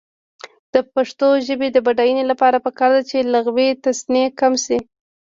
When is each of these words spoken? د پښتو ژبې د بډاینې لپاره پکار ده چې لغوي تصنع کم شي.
د 0.73 0.75
پښتو 0.93 1.27
ژبې 1.47 1.67
د 1.71 1.77
بډاینې 1.85 2.23
لپاره 2.31 2.57
پکار 2.65 2.89
ده 2.95 3.01
چې 3.09 3.17
لغوي 3.33 3.69
تصنع 3.83 4.25
کم 4.39 4.53
شي. 4.65 4.77